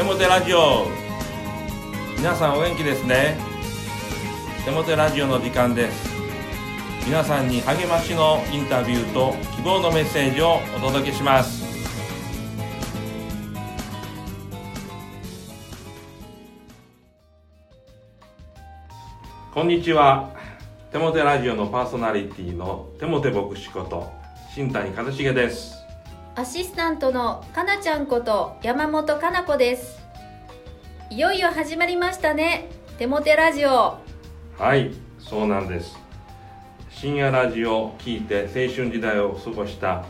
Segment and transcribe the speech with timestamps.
[0.00, 0.86] テモテラジオ。
[2.16, 3.36] 皆さんお元気ですね。
[4.64, 6.10] テモテラジオの時間です。
[7.04, 11.62] 皆さんに励ましのインタビューと希望のメッセージをお届けします。
[19.52, 20.30] こんにちは。
[20.92, 24.10] テモテラジオのパーソナリティのテモテ牧師こと
[24.54, 25.79] 新谷一茂です。
[26.36, 29.98] アシスタントのかなちゃんこと山本かな子です。
[31.10, 32.68] いよいよ始まりましたね。
[32.98, 33.98] テモテラジオ。
[34.56, 35.98] はいそうなんです。
[36.88, 40.04] 深夜ラジオを聞いて青春時代を過ごした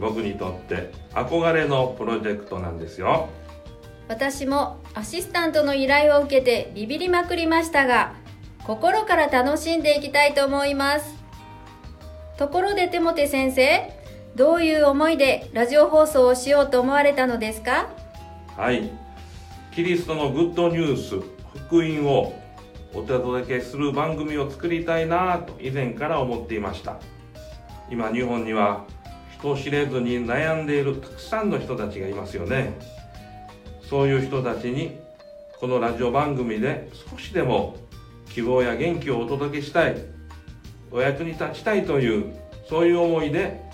[0.00, 3.28] 僕にとって憧れのプロジェクトなんですよ。
[4.08, 8.14] 私もアシスタントの依頼を受けてビビりまくりましたが
[8.64, 11.16] 心から楽しんでいきたいと思います。
[12.38, 14.05] ところでテモテ先生
[14.36, 17.88] どういう思いでラジオ放送をしようと思われたのですか？
[18.54, 18.90] はい。
[19.74, 21.26] キリストのグッドニュース
[21.68, 22.38] 福音を
[22.92, 26.98] お届けする番組を作りたいなと以前から思っていました。
[27.90, 28.84] 今日本には
[29.38, 32.78] 人知れずに悩んでいるたくさんの人たちがいますよね。
[33.88, 35.00] そういう人たちに
[35.58, 37.76] このラジオ番組で少しでも
[38.28, 39.96] 希望や元気をお届けしたい
[40.90, 42.34] お役に立ちたいという
[42.68, 43.64] そういう思いで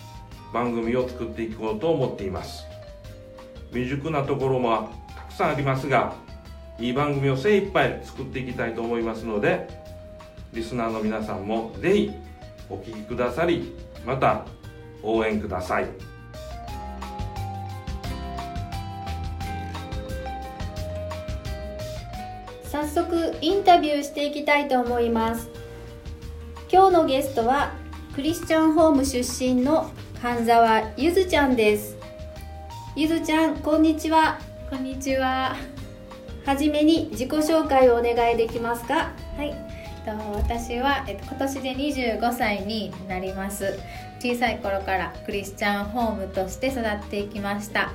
[0.53, 2.65] 番組を作っていこうと思っています。
[3.71, 6.15] 未熟なところもたくさんありますが
[6.79, 9.69] いい番組を精一杯作っていきたいと思いますので
[10.53, 12.13] リスナーの皆さんもぜひ
[12.69, 13.73] お聴きくださり
[14.05, 14.45] また
[15.03, 15.87] 応援ください。
[22.65, 25.51] 早速インタビューしていきたいと思います。
[26.71, 27.73] 今日のゲストは
[28.15, 29.91] クリスチャンホーム出身の
[30.23, 31.97] 神沢ゆずちゃんです。
[32.95, 34.39] ゆずちゃんこんにちは。
[34.71, 35.57] こんにちは。
[36.47, 39.11] はじめに自己紹介をお願いできますか？
[39.37, 39.49] はい。
[39.49, 43.81] えっと私は、えっと、今年で25歳になります。
[44.21, 47.91] 小さい頃からクリスチャンホームとして育っていきました。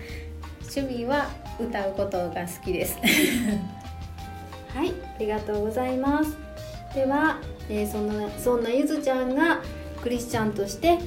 [0.76, 2.98] 趣味は歌うことが好きです。
[4.76, 6.36] はいありがとうございます。
[6.94, 7.38] では、
[7.70, 9.62] えーそんなそんなゆずちゃんが
[10.04, 10.98] クリスチャンとして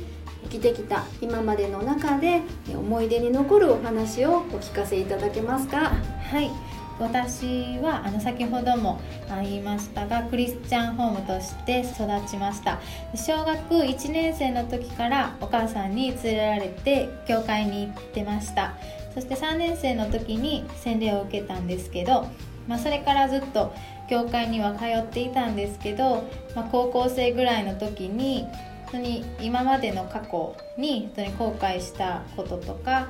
[0.44, 5.92] 生きてきた今までの中で思い出に残るお話をお聞かせいただけますか？
[6.30, 6.50] はい。
[6.98, 9.00] 私はあの先ほども
[9.42, 12.78] 言いましたがクリスチャンホームとして育ちました。
[13.14, 18.74] 小学1年生の時からお母さんに連れられて教会に行ってました。
[19.14, 22.26] そして3年生の時に洗礼を受けたんですけど、
[22.68, 23.72] まあ、それからずっと
[24.10, 28.46] 教会には通っていたんですけど、まあ、高校生ぐらいの時に
[28.92, 33.08] 本当に今までの過去に本当に後悔したこととか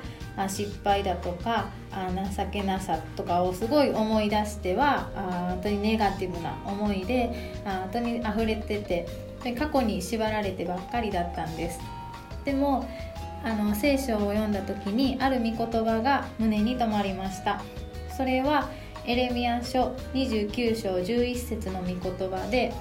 [0.49, 1.71] 失敗だとか
[2.37, 5.11] 情けなさとかをすごい思い出しては
[5.51, 9.07] 本当にネガティブな思いであ本当に溢れてて
[9.55, 11.81] 過去に縛られてばっかりだったんです。
[12.45, 12.89] でも
[13.43, 17.62] あの聖書を読んだ時にある御言葉が胸に留まりました。
[18.15, 18.69] それは
[19.07, 21.97] エレミア書29章11節の御言
[22.31, 22.75] 葉で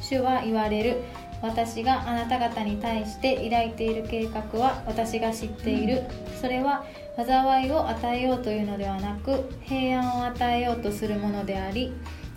[0.00, 1.02] 主は言われる。
[1.44, 6.02] 私があなた方に対して抱いている計画は私が知っている。
[6.40, 6.84] それは
[7.16, 11.92] 災いを与えようというのではなく平安を与えようとするものであり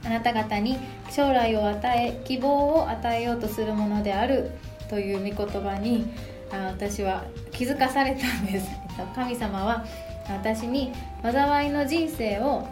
[0.06, 0.78] あなた方に
[1.10, 4.52] 将来を与え希望を与えようとするものである
[4.90, 6.06] という御言葉に
[6.52, 8.70] あ私は気づかされたんです。
[8.98, 9.86] えっと神様は
[10.30, 10.92] 私に
[11.24, 12.68] 災いの人生を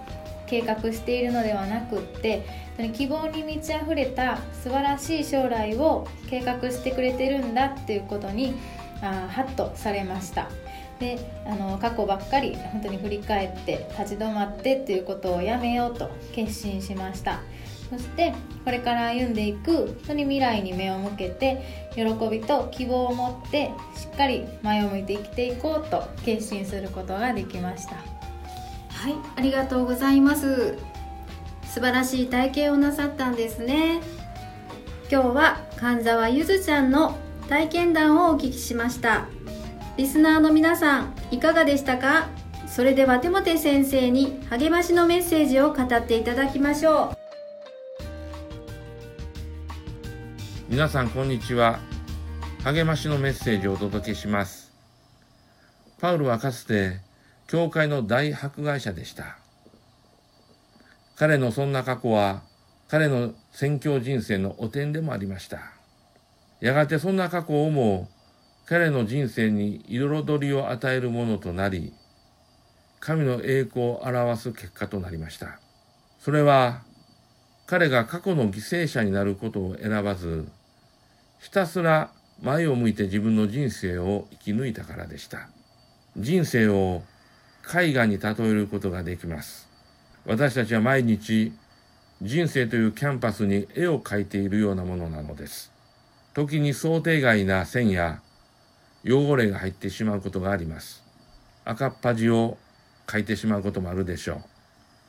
[0.47, 2.45] 計画しているのではなくって
[2.93, 8.55] 希望に満ち溢れた素晴らしい将来を計画してくれてるんだっていうことに
[9.01, 10.49] あハッとされました。
[10.99, 17.41] であの過去ばっかり本当に振り返って立ち止まってっていうことをやめようと決心しました。
[17.89, 18.33] そして
[18.63, 21.61] これから歩んでいく本当に未来に目を向けて
[21.93, 27.95] 喜びと希望を持ってしっかり前を向いて生きていこうと決心することができました。
[27.95, 30.94] はいありがとうございます。
[31.75, 33.99] 素晴らしい体験をなさったんですね。
[35.11, 37.17] 今日は神沢ゆずちゃんの
[37.49, 39.25] 体験談をお聞きしました。
[39.97, 42.29] リスナーの皆さんいかがでしたか？
[42.65, 47.17] それではテモテ先生に励ましのメッセージを語っていただきましょう。
[50.69, 51.79] 皆さんこんにちは。
[52.63, 54.71] 励ましのメッセージをお届けします。
[55.99, 57.01] パウルはかつて
[57.49, 59.39] 教会の大迫害者でした。
[61.15, 62.43] 彼のそんな過去は
[62.87, 65.59] 彼の宣教人生の汚点でもありました。
[66.59, 68.09] やがてそんな過去をも
[68.65, 71.93] 彼の人生に彩りを与えるものとなり
[72.99, 75.59] 神の栄光を表す結果となりました。
[76.19, 76.81] それは
[77.67, 80.47] 彼が過去の犠牲者になることを選ばず
[81.39, 85.47] ひたすら前を向いて自分の人生を生き抜いたからでした。
[86.17, 87.03] 人生を
[87.73, 89.64] 絵画に例えることができます。
[90.25, 91.53] 私たちは毎日
[92.21, 95.71] 人生というキャンパスに絵を描いているようなものなのです。
[96.33, 98.21] 時に想定外な線や
[99.05, 101.03] 汚れが入ってしまうことがあります。
[101.63, 102.57] 赤っ端を
[103.05, 104.41] 描いてしまうこともあるでしょう。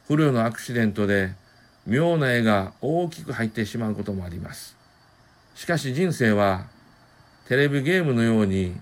[0.09, 1.33] 不慮のアクシデントで
[1.87, 4.77] 妙な絵が大きく入ってしまうこともあります。
[5.55, 6.67] しかし人生は
[7.49, 8.77] テレビゲームのように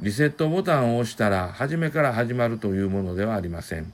[0.00, 3.92] リセットボタンを押したら初めから始まるというものではありません。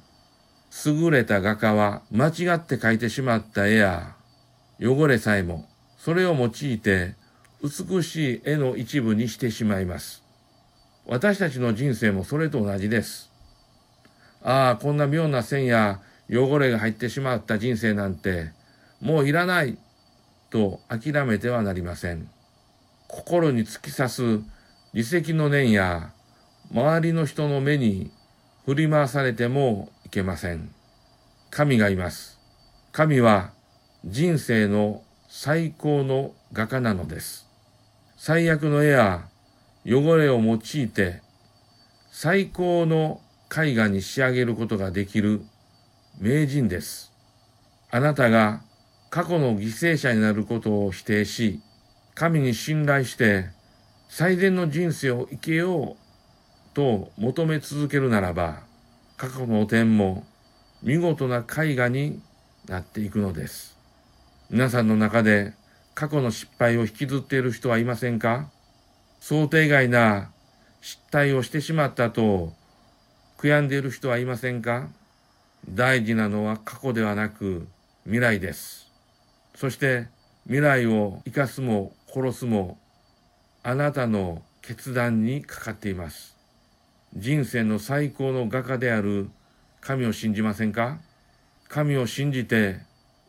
[0.87, 4.15] 優れた画家は間違って描いてしまった絵や
[4.81, 5.69] 汚れさえも
[5.99, 7.15] それを用いて
[7.63, 10.23] 美しい絵の一部にしてしまいます。
[11.07, 13.31] 私たちの人生もそれと同じです。
[14.43, 16.01] ああ、こんな妙な線や
[16.31, 18.53] 汚れが入ってしまった人生なんて
[19.01, 19.77] もういらない
[20.51, 22.31] と諦めてはなりません。
[23.09, 24.41] 心に突き刺す
[24.95, 26.13] 利息の念や
[26.73, 28.11] 周りの人の目に
[28.65, 30.75] 振り回されてもいけません。
[31.51, 32.41] 神がいます。
[32.91, 33.53] 神は
[34.05, 37.47] 人生の最高の画家なのです。
[38.17, 39.29] 最悪の絵や
[39.87, 41.23] 汚れを用いて
[42.11, 43.21] 最高の
[43.57, 45.43] 絵画に仕上げることができる
[46.19, 47.12] 名人です。
[47.93, 48.62] あなたが
[49.11, 51.61] 過去の犠牲者になることを否定し、
[52.17, 53.51] 神に信頼して
[54.09, 55.97] 最善の人生を生きよう
[56.75, 58.69] と求め続けるならば、
[59.21, 60.25] 過去の点も
[60.83, 62.23] 見事な絵画に
[62.67, 63.77] なっていくのです。
[64.49, 65.53] 皆さんの中で
[65.95, 68.49] 過去の失敗を引きずっている人はいませんか？
[69.21, 70.31] 想定外な
[70.81, 72.55] 失態をしてしまったと
[73.37, 74.89] 悔やんでいる人はいませんか？
[75.69, 77.69] 大事なのは過去ではなく
[78.05, 78.91] 未来です。
[79.55, 80.07] そして
[80.45, 82.79] 未来を生かすも殺すも
[83.63, 86.40] あなたの決断にかかっています。
[87.17, 89.31] 人生の最高の画家である
[89.81, 90.99] 神を信じませんか？
[91.69, 92.81] 神を信じて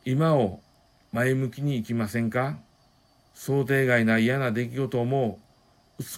[0.05, 0.59] 今を
[1.11, 2.57] 前向きに生きませんか？
[3.33, 5.39] 想定外な嫌な出来事も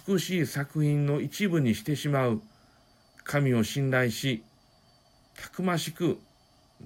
[0.08, 2.42] 美しい作品の一部にしてしまう
[3.22, 4.42] 神を信頼し
[5.34, 6.18] たくましく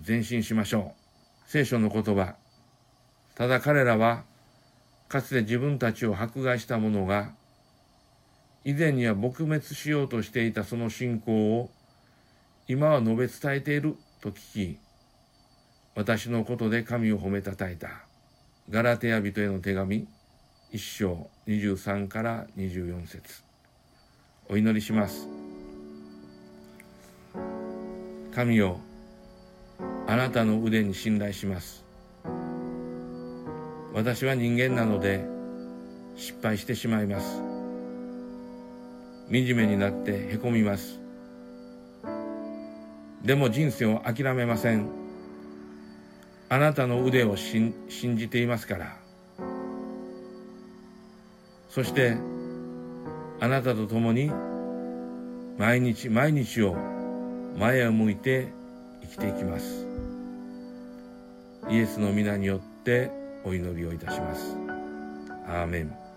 [0.07, 1.51] 前進しましょう。
[1.51, 2.37] 聖書の言葉。
[3.35, 4.23] ただ彼らは
[5.09, 7.33] かつて自分たちを迫害した者が
[8.65, 11.71] 以前には撲滅しようとしていたその信仰を
[12.67, 14.79] 今は述べ伝えていると聞き
[15.99, 17.89] 私のことで神を褒めたたえた。
[18.71, 20.07] ガラテヤ人への手紙
[20.71, 23.43] 一章23から24節。
[24.49, 25.27] お祈りします。
[28.33, 28.79] 神よ
[30.07, 31.83] あなたの腕に信頼します。
[33.93, 35.25] 私は人間なので
[36.15, 37.48] 失敗してしまいます。
[39.31, 40.99] 惨めになってへこみます
[43.23, 44.89] でも人生を諦めません
[46.49, 48.97] あなたの腕を信じていますから
[51.69, 52.17] そして
[53.41, 54.31] あなたと共に
[55.59, 56.77] 毎日毎日を
[57.59, 58.49] 前を向いて
[59.03, 59.87] 生きていきます
[61.71, 63.11] イエスの皆によって
[63.45, 64.57] お祈りをいたします。
[65.47, 66.08] アーメン。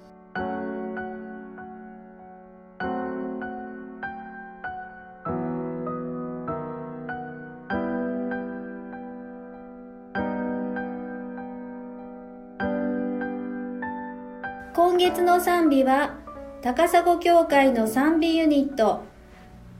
[14.73, 16.15] 今月の賛美は
[16.61, 19.03] 高砂教会の賛美ユニット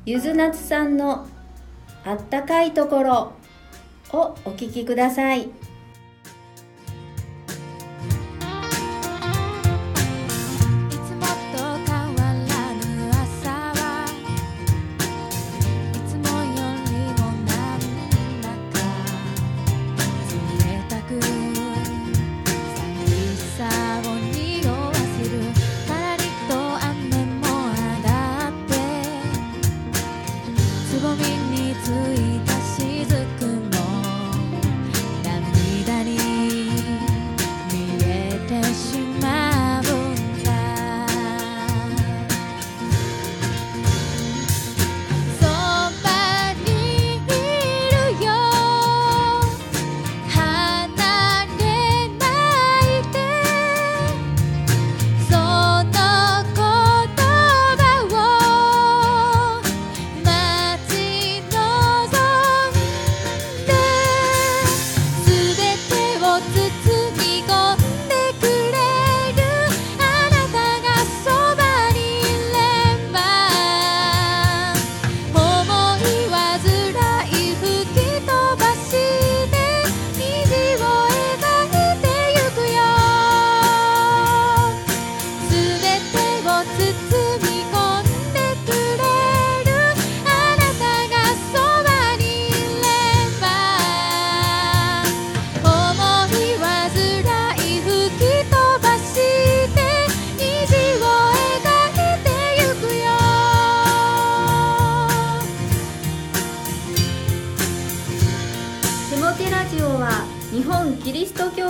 [0.05, 1.27] ゆずなつさんの
[2.03, 3.31] 「あったかいところ」
[4.12, 5.50] をお聴きください。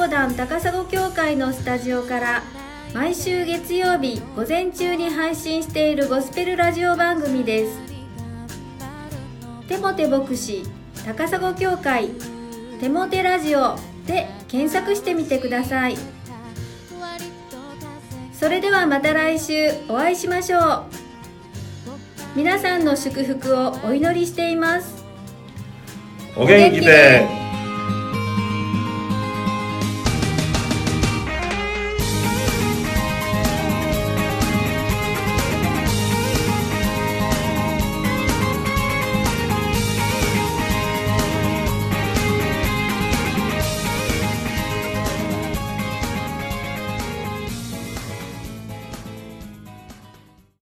[0.09, 2.43] 高砂教会のスタジオから
[2.91, 7.79] 毎週月曜日午前中に配信しているゴスペルラジオ番組です。
[9.67, 10.63] テモテ牧師
[11.05, 12.09] 高砂教会
[12.79, 13.75] テモテラジオ
[14.07, 15.97] で検索してみてください。
[18.33, 20.83] それではまた来週お会いしましょう。
[22.35, 25.05] 皆さんの祝福をお祈りしています。
[26.35, 27.40] お元気で。